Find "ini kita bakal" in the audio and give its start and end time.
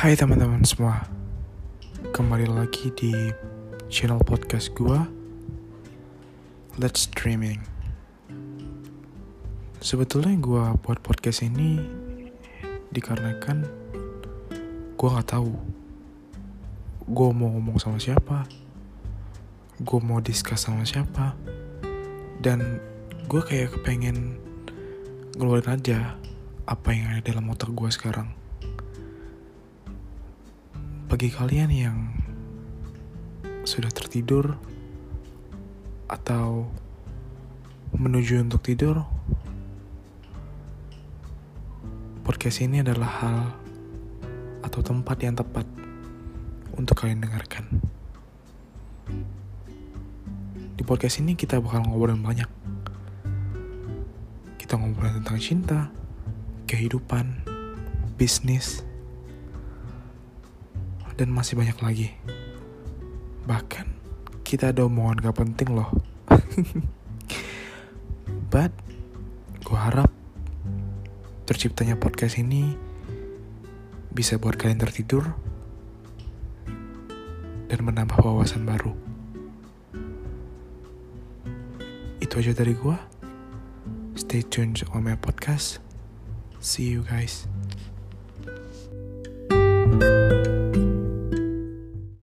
51.18-51.90